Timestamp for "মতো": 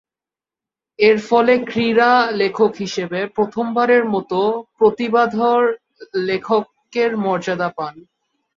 4.13-4.39